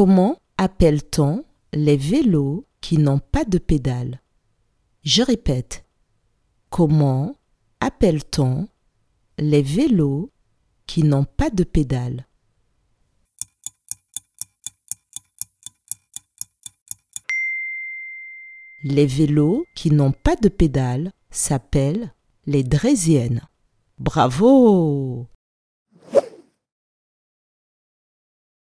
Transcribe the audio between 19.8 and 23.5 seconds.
n'ont pas de pédales s'appellent les draisiennes.